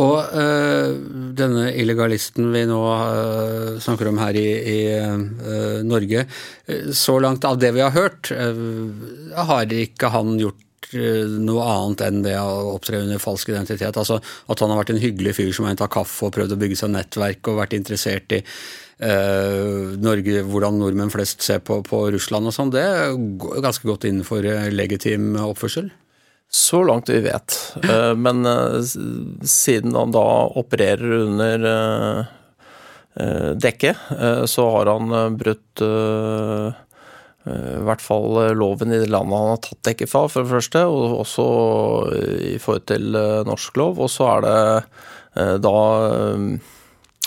[0.00, 0.94] Og øh,
[1.36, 6.24] denne illegalisten vi nå øh, snakker om her i, i øh, Norge,
[6.96, 12.36] så langt av det vi har hørt, har ikke han gjort noe annet enn det
[12.40, 13.96] å opptre under falsk identitet.
[13.96, 16.60] Altså At han har vært en hyggelig fyr som har hentet kaffe og prøvd å
[16.60, 22.02] bygge seg nettverk og vært interessert i eh, Norge, hvordan nordmenn flest ser på, på
[22.16, 22.86] Russland og sånn, det
[23.42, 25.92] går ganske godt innenfor legitim oppførsel.
[26.50, 27.54] Så langt vi vet.
[28.18, 28.42] Men
[29.46, 30.24] siden han da
[30.58, 31.66] opererer under
[33.54, 34.00] dekket,
[34.50, 36.72] så har han brutt Eh,
[37.48, 40.52] i hvert fall eh, loven i det landet han har tatt dekket fra, for det
[40.52, 41.46] første, og også
[42.50, 44.02] i forhold til eh, norsk lov.
[44.04, 44.58] Og så er det
[45.62, 45.72] da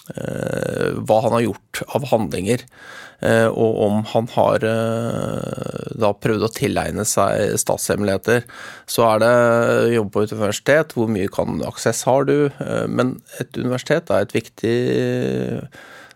[0.03, 2.65] hva han har gjort av handlinger,
[3.55, 4.65] og om han har
[5.95, 8.43] da prøvd å tilegne seg statshemmeligheter.
[8.83, 9.31] Så er det
[9.95, 12.35] jobb på et universitet, hvor mye kan aksess har du?
[12.91, 14.77] Men et universitet er et viktig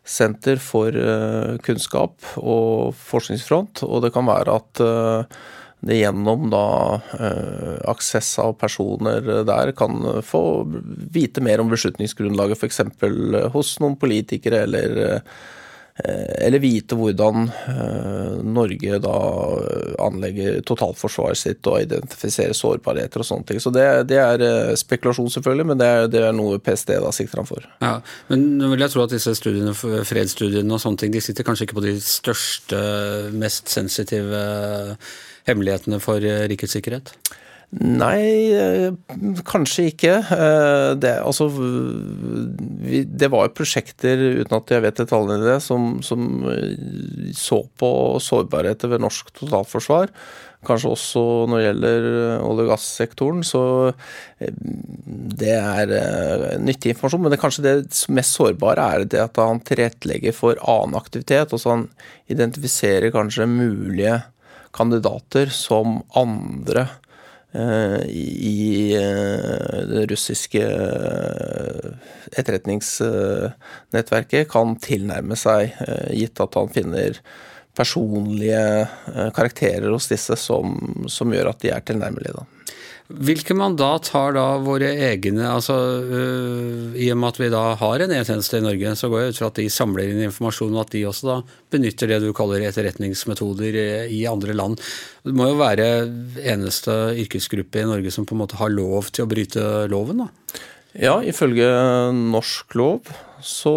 [0.08, 5.38] senter for eh, kunnskap og forskningsfront, og det kan være at eh,
[5.88, 6.64] det gjennom da
[7.20, 10.42] eh, aksess av personer der kan få
[11.14, 12.82] vite mer om beslutningsgrunnlaget f.eks.
[13.54, 15.22] hos noen politikere eller
[16.06, 19.16] eller vite hvordan eh, Norge da
[20.06, 23.62] anlegger totalforsvaret sitt og identifiserer sårbarheter og sånne ting.
[23.64, 27.14] Så det, det er eh, spekulasjon, selvfølgelig, men det er, det er noe PST da
[27.16, 27.66] sikter ham for.
[27.82, 27.96] Ja,
[28.30, 31.68] Men nå vil jeg tro at disse studiene, fredsstudiene og sånne ting, de sitter kanskje
[31.68, 32.84] ikke på de største,
[33.34, 34.46] mest sensitive
[35.50, 37.16] hemmelighetene for rikets sikkerhet?
[37.76, 38.94] Nei, eh,
[39.44, 40.14] kanskje ikke.
[40.32, 41.50] Eh, det, altså,
[43.12, 47.90] det var prosjekter, uten at jeg vet detaljene i det, som, som, eh, så på
[48.24, 50.14] sårbarheter ved norsk totalforsvar.
[50.68, 52.08] Kanskje også når det gjelder
[52.48, 53.44] olje- og gassektoren.
[53.46, 53.62] Så
[54.40, 55.92] det er
[56.64, 57.22] nyttig informasjon.
[57.26, 57.76] Men det kanskje det
[58.16, 61.52] mest sårbare er det at han tilrettelegger for annen aktivitet.
[61.52, 61.86] Altså han
[62.32, 64.16] identifiserer kanskje mulige
[64.76, 66.88] kandidater som andre
[67.56, 71.92] i eh, det russiske eh,
[72.38, 75.72] etterretningsnettverket kan tilnærme seg,
[76.12, 77.22] gitt at han finner
[77.78, 78.88] personlige
[79.38, 80.66] karakterer hos disse som,
[81.08, 82.34] som gjør at de er tilnærmelige.
[82.34, 82.44] Da.
[83.08, 88.02] Hvilke mandat har da våre egne altså øh, I og med at vi da har
[88.04, 90.82] en E-tjeneste i Norge, så går jeg ut fra at de samler inn informasjon, og
[90.82, 91.38] at de også da
[91.72, 93.78] benytter det du kaller etterretningsmetoder
[94.12, 94.84] i andre land.
[95.24, 95.88] Det må jo være
[96.44, 100.60] eneste yrkesgruppe i Norge som på en måte har lov til å bryte loven, da?
[100.98, 101.70] Ja, ifølge
[102.12, 103.08] norsk lov
[103.46, 103.76] så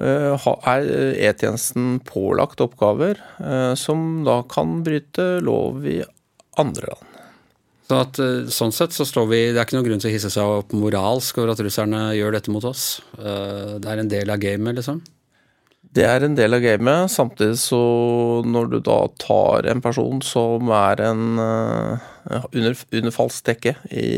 [0.00, 0.88] øh, er
[1.28, 6.00] E-tjenesten pålagt oppgaver øh, som da kan bryte lov i
[6.56, 7.05] andre land.
[7.86, 10.14] Så at, eh, sånn sett så står vi Det er ikke noen grunn til å
[10.16, 13.00] hisse seg opp moralsk over at russerne gjør dette mot oss.
[13.18, 15.04] Eh, det er en del av gamet, liksom?
[15.96, 17.12] Det er en del av gamet.
[17.14, 17.78] Samtidig så
[18.44, 22.02] når du da tar en person som er en uh,
[22.50, 24.08] under, under falskt dekke i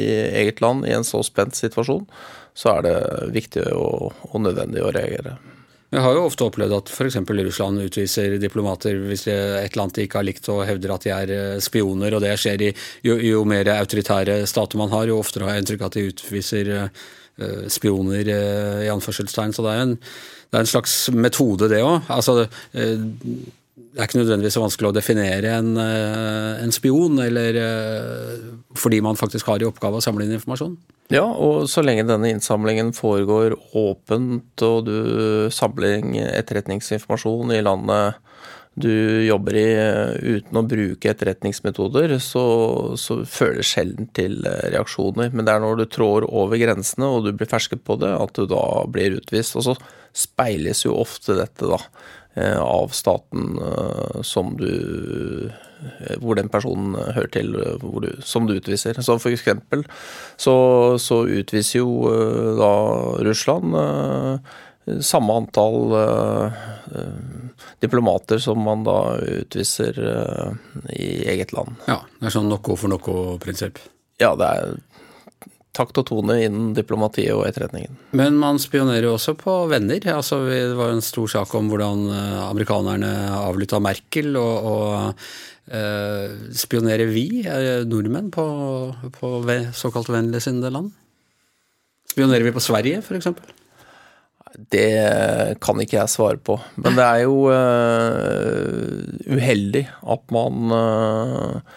[0.41, 2.09] eget land i en så spent situasjon,
[2.59, 2.97] så er det
[3.37, 5.37] viktig og, og nødvendig å reagere.
[5.89, 7.17] Vi har jo ofte opplevd at f.eks.
[7.25, 11.07] Russland utviser diplomater hvis det er et land de ikke har likt og hevder at
[11.07, 12.73] de er eh, spioner, og det skjer i
[13.07, 16.09] jo, jo mer autoritære stater man har, jo oftere har jeg inntrykk av at de
[16.11, 17.07] utviser uh,
[17.73, 19.57] spioner uh, i anførselstegn.
[19.57, 22.11] Så det er, en, det er en slags metode, det òg.
[22.13, 22.45] Altså,
[23.99, 28.45] det er ikke nødvendigvis så vanskelig å definere en, eh, en spion, eller eh,
[28.79, 30.77] fordi man faktisk har i oppgave å samle inn informasjon.
[31.11, 38.23] Ja, og så lenge denne innsamlingen foregår åpent, og du samler etterretningsinformasjon i landet
[38.79, 38.93] du
[39.27, 39.67] jobber i
[40.37, 42.45] uten å bruke etterretningsmetoder, så,
[42.95, 45.35] så føler sjelden til reaksjoner.
[45.35, 48.39] Men det er når du trår over grensene og du blir fersket på det, at
[48.39, 49.59] du da blir utvist.
[49.59, 49.75] Og så
[50.15, 52.18] speiles jo ofte dette, da Eh,
[52.61, 59.01] av staten eh, som du eh, hvor den personen hører til, du, som du utviser.
[59.03, 59.85] Så for eksempel
[60.37, 60.55] så,
[61.03, 62.09] så utviser jo
[62.59, 62.73] da
[63.27, 63.77] Russland
[65.05, 65.93] samme antall
[67.83, 69.99] diplomater som man da utviser
[70.97, 71.77] i eget land.
[71.91, 73.83] Ja, det er sånn noe for noe-prinsipp?
[74.19, 74.79] Ja, det er
[75.79, 77.95] takt og tone innen diplomatiet og etterretningen.
[78.19, 80.03] Men man spionerer jo også på venner.
[80.13, 84.35] Altså, det var en stor sak om hvordan eh, amerikanerne avlytta Merkel.
[84.41, 88.49] og, og eh, Spionerer vi eh, nordmenn på,
[89.15, 89.33] på
[89.77, 90.93] såkalt vennligsinnede land?
[92.09, 93.31] Spionerer vi på Sverige, f.eks.?
[94.73, 94.89] Det
[95.63, 96.57] kan ikke jeg svare på.
[96.83, 101.77] Men det er jo uh, uheldig at man uh,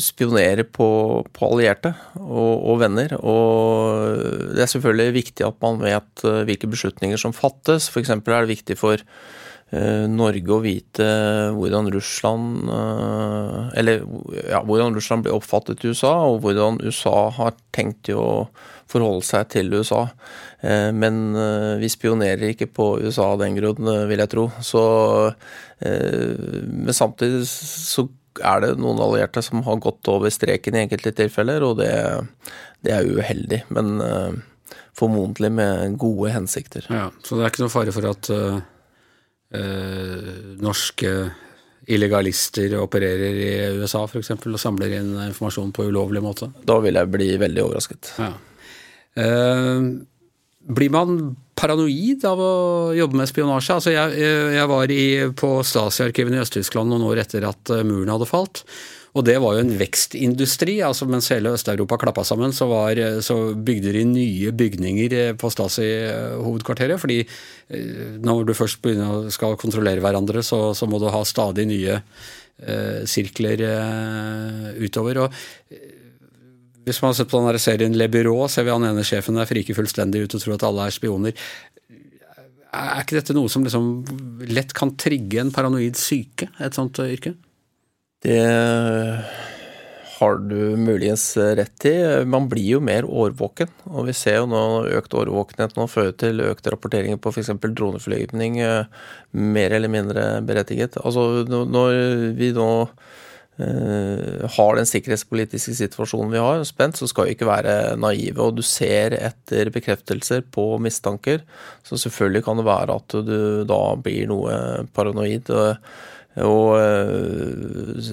[0.00, 0.88] spionere på,
[1.32, 3.14] på allierte og, og, venner.
[3.20, 7.90] Og det er selvfølgelig viktig at man vet eh, hvilke beslutninger som fattes.
[7.92, 8.12] F.eks.
[8.16, 9.02] er det viktig for
[9.72, 11.04] Eh, Norge å vite
[11.56, 12.68] hvordan Russland
[13.72, 14.02] Eller
[14.50, 18.50] ja, hvordan Russland blir oppfattet i USA, og hvordan USA har tenkt å
[18.92, 20.02] forholde seg til USA.
[20.92, 21.32] Men
[21.80, 24.44] vi spionerer ikke på USA av den grunn, vil jeg tro.
[24.60, 24.82] Så,
[25.80, 28.04] men samtidig så
[28.40, 31.92] er det noen allierte som har gått over streken i enkelte tilfeller, og det,
[32.86, 33.62] det er uheldig.
[33.74, 33.98] Men
[34.96, 36.86] formodentlig med gode hensikter.
[36.90, 38.60] Ja, Så det er ikke noe fare for at uh,
[39.56, 40.30] uh,
[40.62, 41.12] norske
[41.92, 44.34] illegalister opererer i USA f.eks.
[44.36, 46.52] og samler inn informasjon på ulovlig måte?
[46.68, 48.12] Da vil jeg bli veldig overrasket.
[48.22, 48.32] Ja.
[49.18, 49.88] Uh,
[50.62, 51.16] blir man
[51.58, 52.54] paranoid av å
[52.96, 53.76] jobbe med spionasje?
[53.76, 55.04] Altså jeg, jeg var i,
[55.38, 58.64] på Stasi-arkivene i Øst-Tyskland noen år etter at muren hadde falt.
[59.12, 60.78] Og det var jo en vekstindustri.
[60.84, 65.50] altså Mens hele Øst-Europa klappa sammen, så, var, så, bygde de nye bygninger eh, på
[65.52, 67.00] Stasi-hovedkvarteret.
[67.00, 71.68] fordi eh, når du først begynner skal kontrollere hverandre, så, så må du ha stadig
[71.68, 75.26] nye eh, sirkler eh, utover.
[75.26, 76.01] og eh,
[76.86, 79.48] hvis man har sett på den serien Le Bureau, ser vi han ene sjefen der
[79.48, 81.46] friker fullstendig ut og tror at alle er spioner.
[82.72, 83.88] Er ikke dette noe som liksom
[84.48, 87.34] lett kan trigge en paranoid syke, et sånt yrke?
[88.22, 88.38] Det
[90.22, 91.94] har du muligens rett i.
[92.24, 93.70] Man blir jo mer årvåken.
[93.90, 94.62] Og vi ser jo nå
[94.94, 97.50] økt årvåkenhet nå fører til økte rapporteringer på f.eks.
[97.64, 101.00] droneflygning, eh, mer eller mindre berettiget.
[101.02, 101.98] Altså når
[102.38, 102.70] vi nå
[103.60, 108.40] har den sikkerhetspolitiske situasjonen vi har, spent, så skal vi ikke være naive.
[108.40, 111.44] Og du ser etter bekreftelser på mistanker,
[111.84, 113.36] så selvfølgelig kan det være at du
[113.68, 114.56] da blir noe
[114.96, 115.52] paranoid.
[116.40, 118.08] Og eh,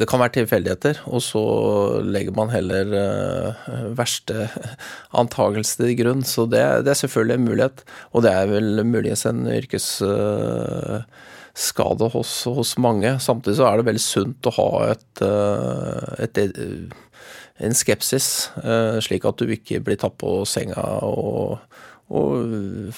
[0.00, 1.42] det kan være tilfeldigheter, og så
[2.00, 2.94] legger man heller
[3.98, 4.48] verste
[5.20, 6.24] antagelse til grunn.
[6.24, 7.84] Så det, det, er selvfølgelig en mulighet,
[8.16, 11.04] og det er vel muligens en yrkesskade
[11.52, 13.18] uh, hos, hos, mange.
[13.20, 15.24] Samtidig så er det veldig sunt å ha et,
[16.24, 16.94] et, et
[17.62, 18.26] en skepsis,
[19.04, 21.60] slik at du ikke blir tatt på senga og,
[22.10, 22.96] og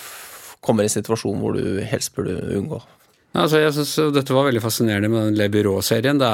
[0.65, 2.81] kommer i en situasjon hvor du helst burde unngå.
[3.35, 6.21] Altså, jeg synes Dette var veldig fascinerende med den Le Byrå-serien.
[6.23, 6.29] Det,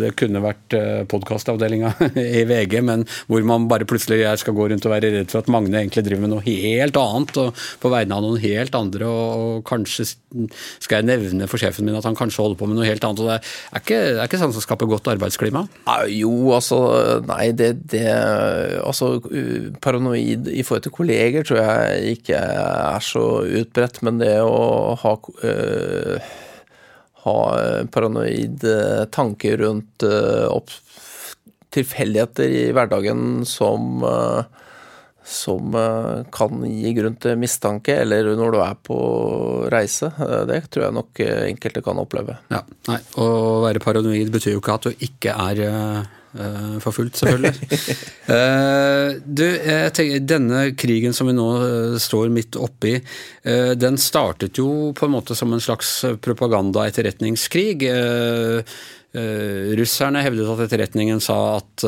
[0.00, 1.90] det kunne vært eh, podkastavdelinga
[2.40, 5.44] i VG, men hvor man bare plutselig jeg skal gå rundt og være redd for
[5.44, 9.10] at Magne egentlig driver med noe helt annet, og på vegne av noen helt andre.
[9.10, 12.88] Og kanskje skal jeg nevne for sjefen min at han kanskje holder på med noe
[12.88, 13.20] helt annet.
[13.20, 15.66] og Det er ikke, det er ikke sånn som skaper godt arbeidsklima?
[16.12, 16.80] Jo, altså
[17.26, 19.16] Nei, det, det Altså
[19.82, 25.16] paranoid i forhold til kolleger tror jeg ikke er så utbredt, men det å ha
[25.44, 26.34] øh,
[27.26, 30.76] ha eh, paranoid eh, tanke rundt eh,
[31.76, 33.98] tilfeldigheter i hverdagen som,
[35.20, 35.74] som
[36.32, 38.96] kan gi grunn til mistanke, eller når du er på
[39.74, 40.08] reise.
[40.48, 42.38] Det tror jeg nok enkelte kan oppleve.
[42.54, 43.26] Ja, nei, Å
[43.66, 45.60] være paranoid betyr jo ikke at du ikke er
[46.36, 47.52] Uh, for fullt, selvfølgelig.
[48.28, 53.96] uh, du, jeg tenker, denne krigen som vi nå uh, står midt oppi, uh, den
[54.00, 57.88] startet jo på en måte som en slags propaganda-etterretningskrig.
[59.78, 61.84] russerne hevdet at etterretningen sa at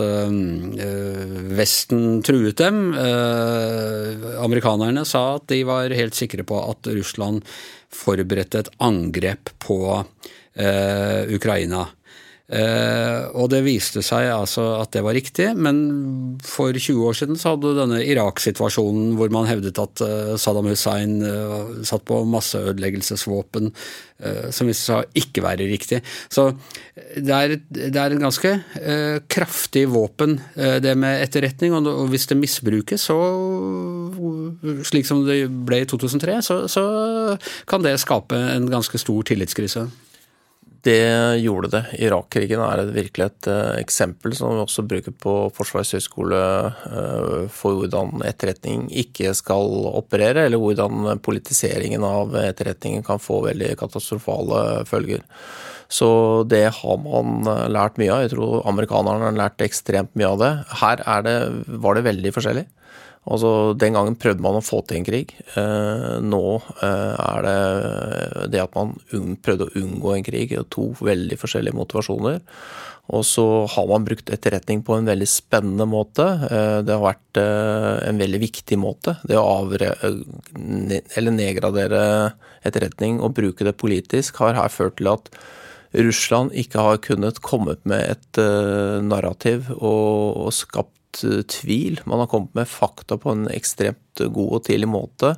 [1.58, 2.94] Vesten truet dem.
[4.40, 7.44] amerikanerne sa at de var helt sikre på at Russland
[7.92, 9.78] forberedte et angrep på
[11.36, 11.84] Ukraina.
[12.48, 17.36] Eh, og det viste seg altså at det var riktig, men for 20 år siden
[17.36, 22.22] så hadde du denne Irak-situasjonen hvor man hevdet at eh, Saddam Hussein eh, satt på
[22.32, 23.72] masseødeleggelsesvåpen,
[24.50, 26.00] som viste seg å ikke være riktig.
[26.26, 26.48] Så
[27.14, 28.50] det er, det en ganske
[29.30, 30.40] kraftig våpen,
[30.82, 33.18] det med etterretning, og hvis det misbrukes, så
[34.90, 36.84] slik som det ble i 2003, så, så
[37.70, 39.86] kan det skape en ganske stor tillitskrise.
[40.86, 41.82] Det gjorde det.
[42.06, 47.80] Irak-krigen er virkelig et uh, eksempel som vi også bruker på Forsvarets høgskole uh, for
[47.80, 55.26] hvordan etterretning ikke skal operere, eller hvordan politiseringen av etterretningen kan få veldig katastrofale følger.
[55.88, 56.08] Så
[56.44, 58.24] det har man eh, lært mye av.
[58.26, 60.50] Jeg tror amerikanerne har lært ekstremt mye av det.
[60.82, 61.36] Her det,
[61.80, 62.66] var det veldig forskjellig.
[63.28, 65.34] Altså, Den gangen prøvde man å få til en krig.
[65.58, 66.42] Eh, nå
[66.80, 68.94] eh, er det det at man
[69.44, 70.54] prøvde å unngå en krig.
[70.72, 72.40] To veldig forskjellige motivasjoner.
[73.08, 76.24] Og så har man brukt etterretning på en veldig spennende måte.
[76.48, 79.18] Eh, det har vært en veldig viktig måte.
[79.28, 82.02] Det å avre, eller nedgradere
[82.66, 85.32] etterretning og bruke det politisk har her ført til at
[85.96, 88.40] Russland ikke har kunnet komme med et
[89.08, 90.97] narrativ og, og skapt
[91.50, 92.00] tvil.
[92.08, 95.34] Man har kommet med fakta på en ekstremt god og tidlig måte.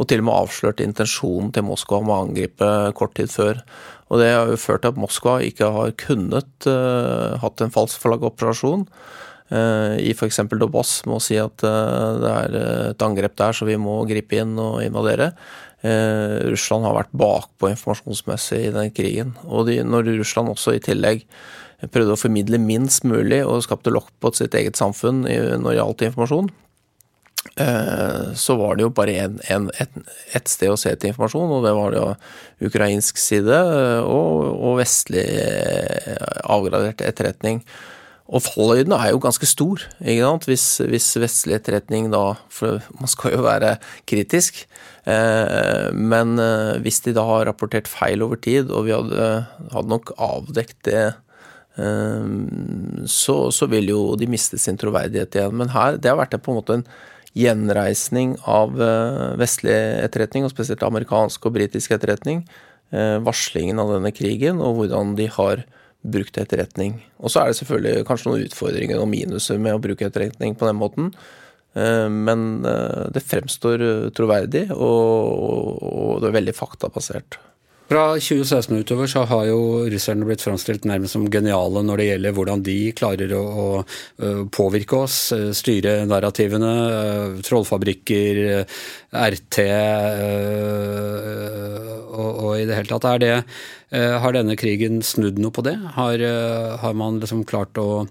[0.00, 3.60] Og til og med avslørt intensjonen til Moskva om å angripe kort tid før.
[4.08, 8.00] Og det har jo ført til at Moskva ikke har kunnet uh, hatt en falsk
[8.02, 8.86] flaggoperasjon
[9.50, 10.38] Uh, I f.eks.
[10.54, 12.56] Dobas med å si at uh, det er
[12.92, 15.32] et angrep der, så vi må gripe inn og invadere.
[15.82, 19.34] Uh, Russland har vært bakpå informasjonsmessig i den krigen.
[19.48, 21.24] Og de, når Russland også i tillegg
[21.88, 26.04] prøvde å formidle minst mulig og skapte lokk på sitt eget samfunn når det gjaldt
[26.10, 26.50] informasjon,
[27.56, 29.14] Eh, så var det jo bare
[29.48, 32.08] en, et, sted å se til informasjon, og det var jo
[32.68, 37.62] ukrainsk side eh, og, og vestlig eh, avgradert etterretning.
[38.30, 40.44] Og fallhøyden er jo ganske stor, ikke sant?
[40.46, 43.72] Hvis, hvis, vestlig etterretning da For man skal jo være
[44.06, 44.60] kritisk.
[45.98, 46.38] men
[46.84, 49.30] hvis de da har rapportert feil over tid, og vi hadde,
[49.72, 51.08] hadde nok avdekt det
[51.80, 55.54] så, så, vil jo de miste sin troverdighet igjen.
[55.56, 56.86] Men her, det har vært på en måte en
[57.36, 62.42] gjenreisning av eh, vestlig etterretning, og spesielt amerikansk og britisk etterretning.
[62.90, 65.64] Eh, varslingen av denne krigen, og hvordan de har
[66.00, 66.98] brukt etterretning.
[67.20, 70.66] Og så er det selvfølgelig kanskje noen utfordringer og minuser med å bruke etterretning på
[70.66, 71.12] den måten.
[71.78, 72.64] Eh, men
[73.14, 77.38] det fremstår troverdig, og det er veldig faktabasert.
[77.90, 82.34] Fra 2016 utover så har jo russerne blitt framstilt nærmest som geniale når det gjelder
[82.36, 83.42] hvordan de klarer å,
[83.82, 86.70] å påvirke oss, eh, styre narrativene.
[87.00, 88.40] Eh, trollfabrikker,
[89.10, 89.58] RT
[92.14, 93.08] og, og, i det hele tatt.
[93.10, 93.32] Er det,
[94.22, 95.74] har denne krigen snudd noe på det?
[95.96, 96.22] Har,
[96.84, 98.04] har man liksom klart å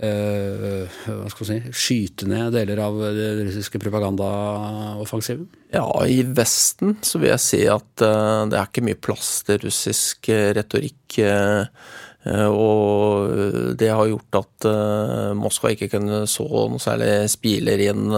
[0.00, 5.48] hva skal si, skyte ned deler av den russiske propagandaoffensiven?
[5.74, 9.60] Ja, i Vesten så vil jeg si at uh, det er ikke mye plass til
[9.66, 11.18] russisk uh, retorikk.
[12.20, 14.66] og det har gjort at
[15.38, 18.12] Moskva ikke kunne så noe særlig spiler inn.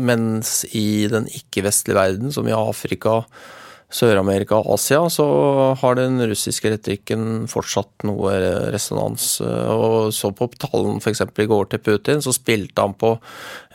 [0.00, 3.20] mens i den ikke-vestlige verden, som i Afrika,
[3.92, 5.26] Sør-Amerika og Asia, så
[5.78, 8.34] har den russiske retorikken fortsatt noe
[8.72, 9.34] resonans.
[9.44, 11.24] Og så på tallene f.eks.
[11.26, 13.12] i går til Putin, så spilte han på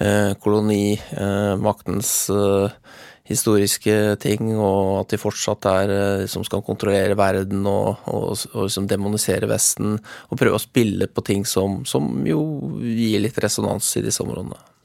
[0.02, 2.80] eh, kolonimaktens eh,
[3.28, 8.88] historiske ting, og at de fortsatt er liksom skal kontrollere verden og, og, og liksom
[8.90, 12.42] demonisere Vesten, og prøve å spille på ting som, som jo
[12.82, 14.77] gir litt resonans i disse områdene.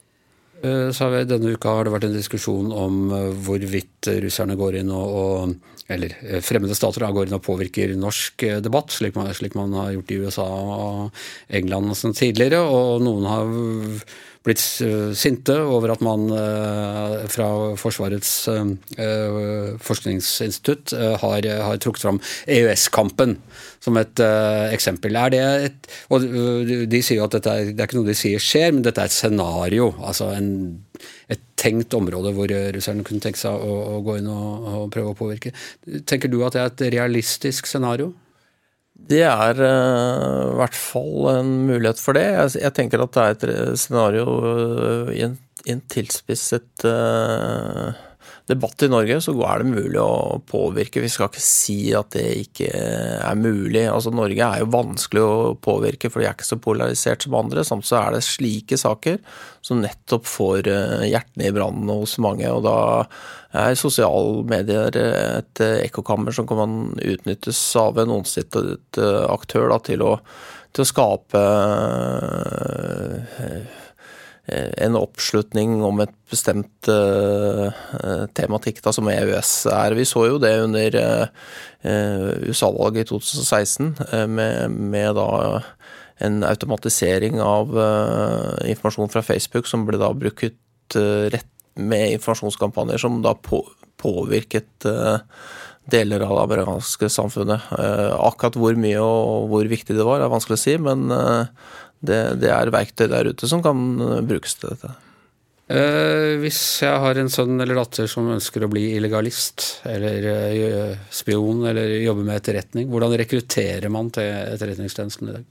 [0.63, 5.15] Eh, Denne uka har det vært en diskusjon om eh, hvorvidt russerne går inn og,
[5.19, 9.75] og eller eh, fremmede stater går inn og påvirker norsk debatt, slik man, slik man
[9.75, 12.63] har gjort i USA og England og sånn tidligere.
[12.63, 13.51] Og noen har
[14.43, 14.61] blitt
[15.17, 16.25] sinte over at man
[17.31, 17.47] fra
[17.79, 18.31] Forsvarets
[19.87, 22.19] forskningsinstitutt har, har trukket fram
[22.51, 23.37] EØS-kampen
[23.83, 24.19] som et
[24.73, 25.15] eksempel.
[25.19, 26.27] Er det et, og
[26.91, 29.03] De sier jo at dette er, det er ikke noe de sier skjer, men dette
[29.03, 29.93] er et scenario.
[30.03, 30.51] altså en,
[31.31, 35.13] Et tenkt område hvor russerne kunne tenke seg å, å gå inn og, og, prøve
[35.13, 35.53] å påvirke.
[36.05, 38.11] Tenker du at det er et realistisk scenario?
[38.93, 42.27] Det er uh, i hvert fall en mulighet for det.
[42.29, 47.91] Jeg, jeg tenker at det er et scenario uh, i, en, i en tilspisset uh,
[48.49, 51.01] debatt i Norge, så er det mulig å påvirke.
[51.03, 53.85] Vi skal ikke si at det ikke er mulig.
[53.87, 57.63] Altså Norge er jo vanskelig å påvirke, for de er ikke så polarisert som andre.
[57.67, 59.21] Samtidig er det slike saker
[59.63, 62.49] som nettopp får eh, hjertene i brann hos mange.
[62.51, 62.77] og da
[63.53, 68.97] er sosiale medier et ekkokammer som kan utnyttes av en ondsittet
[69.29, 70.15] aktør da, til, å,
[70.73, 71.43] til å skape
[73.39, 73.82] Eh,
[74.51, 77.69] en oppslutning om et bestemt uh,
[78.35, 79.95] tematikk, da, som EØS er.
[79.95, 81.29] Vi så jo det under uh,
[82.49, 85.63] USA-valget i 2016, uh, med, med, da
[86.23, 87.71] en automatisering av
[88.69, 93.63] informasjon fra Facebook som ble da brukt rett med informasjonskampanjer som da på,
[93.99, 94.85] påvirket
[95.91, 97.65] deler av det amerikanske samfunnet.
[97.73, 101.09] Akkurat hvor mye og hvor viktig det var, er vanskelig å si, men
[102.03, 104.93] det, det er verktøy der ute som kan eh, brukes til dette.
[105.71, 111.03] Eh, hvis jeg har en sønn eller datter som ønsker å bli illegalist eller eh,
[111.07, 115.45] spion eller jobbe med etterretning, hvordan rekrutterer man til etterretningstjenesten i dag?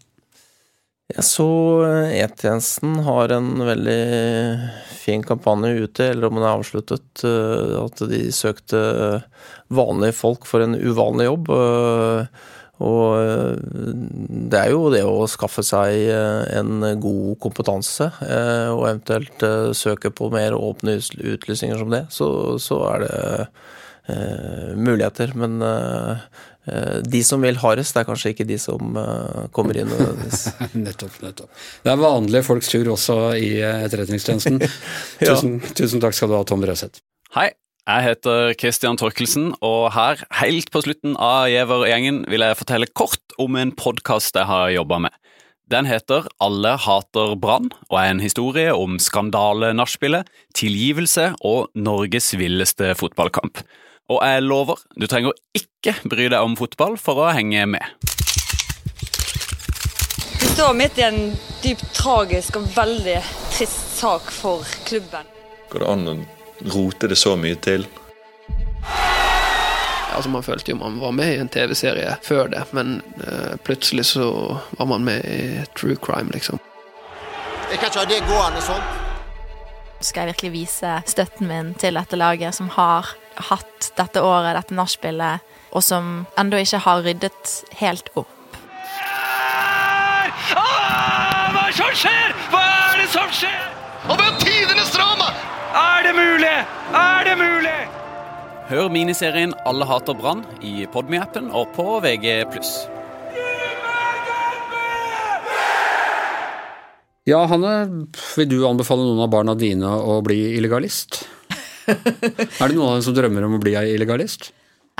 [1.16, 1.48] Jeg så
[1.88, 3.98] eh, E-tjenesten har en veldig
[5.00, 8.82] fin kampanje ute, eller om den er avsluttet, at de søkte
[9.72, 11.50] vanlige folk for en uvanlig jobb.
[12.83, 13.56] Og eh,
[14.52, 19.46] det er jo det å skaffe seg eh, en god kompetanse, eh, og eventuelt
[19.78, 23.14] søke på mer åpne utlysninger som det, så, så er det
[24.83, 25.30] muligheter.
[25.38, 29.90] Men eh, de som vil hardest, er kanskje ikke de som eh, kommer inn
[30.87, 31.62] nettopp, nettopp.
[31.87, 34.58] Det er vanlige folks tur også i eh, Etterretningstjenesten.
[35.22, 35.37] Ja.
[35.37, 36.98] tusen, tusen takk skal du ha, Tom Røseth.
[37.37, 37.52] Hei,
[37.83, 43.35] jeg heter Christian Torkelsen, og her, helt på slutten av Gjever-gjengen, vil jeg fortelle kort
[43.42, 45.16] om en podkast jeg har jobba med.
[45.72, 52.92] Den heter Alle hater Brann, og er en historie om skandale-nachspielet, tilgivelse og Norges villeste
[52.98, 53.64] fotballkamp.
[54.12, 58.12] Og jeg lover, du trenger ikke bry deg om fotball for å henge med.
[60.38, 61.20] Vi står midt i en
[61.64, 63.18] dypt tragisk og veldig
[63.56, 65.26] trist sak for klubben.
[65.72, 66.06] Går det an
[66.71, 67.87] rote det så mye til?
[70.13, 74.04] Altså Man følte jo man var med i en TV-serie før det, men uh, plutselig
[74.10, 74.27] så
[74.79, 76.60] var man med i true crime, liksom.
[77.71, 78.85] Jeg kan ikke ha det gående sånn.
[80.02, 83.15] skal jeg virkelig vise støtten min til dette laget, som har
[83.48, 85.40] hatt dette året, dette nachspielet,
[85.73, 88.58] og som ennå ikke har ryddet helt opp.
[90.52, 92.35] Hva er det som skjer?
[92.50, 93.65] Hva er det som skjer?
[94.10, 95.31] Og det er tidenes drama!
[95.73, 96.56] Er det mulig?
[96.92, 97.77] Er det mulig?
[98.68, 102.42] Hør miniserien Alle hater Brann i Podme-appen og på VG+.
[107.25, 107.73] Ja, Hanne,
[108.37, 111.23] vil du anbefale noen av barna dine å bli illegalist?
[111.88, 114.50] er det noen av dem som drømmer om å bli illegalist?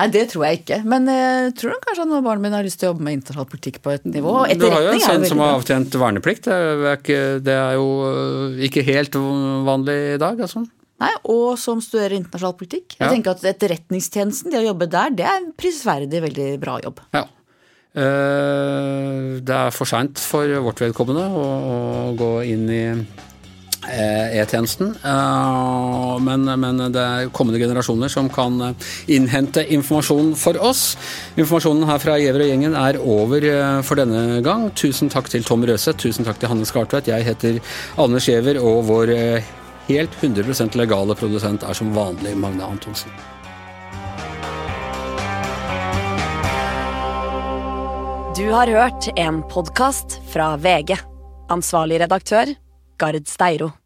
[0.01, 0.79] Nei, det tror jeg ikke.
[0.89, 3.49] Men jeg tror kanskje at noen barna mine har lyst til å jobbe med internasjonal
[3.53, 4.33] politikk på et nivå.
[4.59, 6.49] Du har jo en sønn som har avtjent verneplikt.
[6.49, 9.19] Det er, ikke, det er jo øh, ikke helt
[9.69, 10.41] vanlig i dag.
[10.49, 10.65] altså.
[11.03, 12.97] Nei, og som studerer internasjonal politikk.
[12.97, 13.11] Jeg Ja.
[13.13, 17.01] tenker at Etterretningstjenesten, det å jobbe der, det er en prisverdig veldig bra jobb.
[17.13, 17.25] Ja.
[17.93, 23.03] Eh, Det er for seint for vårt vedkommende å, å gå inn i eh,
[23.83, 30.95] E-tjenesten, Eh, men, men det er kommende generasjoner som kan eh, innhente informasjon for oss.
[31.37, 34.69] Informasjonen her fra Giæver og gjengen er over eh, for denne gang.
[34.79, 37.11] Tusen takk til Tom Røseth, tusen takk til Hanne Skartvedt.
[37.11, 37.61] Jeg heter
[38.01, 39.53] Anders Giæver, og vår eh,
[39.91, 43.11] helt 100% legale produsent er som vanlig Magne Antonsen.
[48.33, 50.97] Du har hørt en podkast fra VG.
[51.53, 52.55] Ansvarlig redaktør,
[53.03, 53.82] Gard Steiro.